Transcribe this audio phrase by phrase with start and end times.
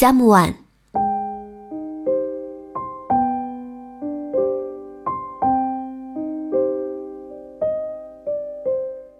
[0.00, 0.54] someone。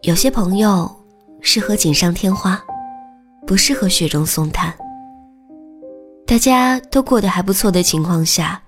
[0.01, 0.91] 有些朋友
[1.43, 2.59] 适合锦上添花，
[3.47, 4.73] 不适合雪中送炭。
[6.27, 8.59] 大家都过得还不错的情况下，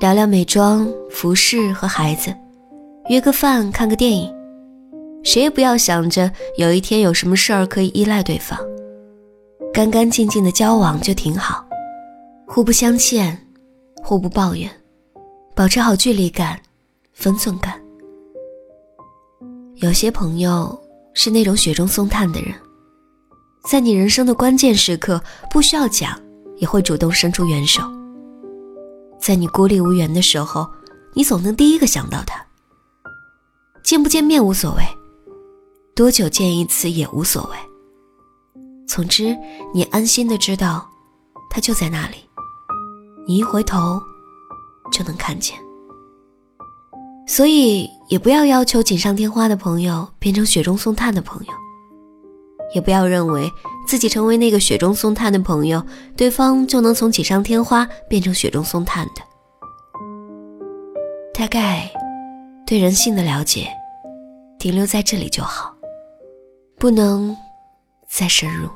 [0.00, 2.32] 聊聊美妆、服饰和孩子，
[3.08, 4.32] 约个饭、看个电影，
[5.24, 8.56] 谁也不要想着有一天有什么事儿可以依赖对方，
[9.78, 11.64] 干干净净的交往就挺好，
[12.48, 13.46] 互不相欠，
[14.02, 14.68] 互不抱怨，
[15.54, 16.60] 保持好距离感、
[17.12, 17.80] 分寸感。
[19.76, 20.76] 有些朋友
[21.14, 22.52] 是那种雪中送炭的人，
[23.70, 26.20] 在你人生的关键时刻，不需要讲，
[26.56, 27.80] 也会主动伸出援手。
[29.16, 30.68] 在你孤立无援的时候，
[31.14, 32.44] 你总能第一个想到他。
[33.84, 34.82] 见不见面无所谓，
[35.94, 37.56] 多久见一次也无所谓。
[38.88, 39.36] 总之，
[39.74, 40.88] 你安心的知道，
[41.50, 42.16] 他就在那里，
[43.26, 44.00] 你一回头
[44.90, 45.56] 就能看见。
[47.26, 51.52] 所以，也不要要求锦上添花的朋友变成雪中送炭的朋友，
[52.74, 53.52] 也不要认为
[53.86, 55.84] 自己成为那个雪中送炭的朋友，
[56.16, 59.22] 对方就能从锦上添花变成雪中送炭的。
[61.34, 61.92] 大概，
[62.66, 63.68] 对人性的了解，
[64.58, 65.74] 停留在这里就好，
[66.78, 67.36] 不能
[68.08, 68.68] 再深入。